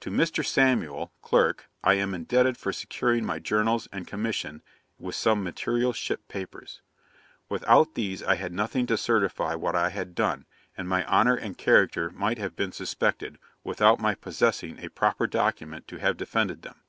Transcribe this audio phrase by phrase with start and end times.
[0.00, 0.44] 'To Mr.
[0.44, 4.62] Samuel (clerk) I am indebted for securing my journals and commission,
[4.98, 6.82] with some material ship papers.
[7.48, 10.44] Without these I had nothing to certify what I had done,
[10.76, 15.88] and my honour and character might have been suspected, without my possessing a proper document
[15.88, 16.82] to have defended them.